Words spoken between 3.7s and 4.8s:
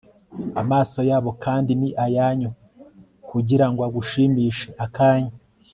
agushimishe